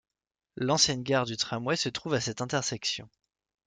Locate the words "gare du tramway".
1.03-1.75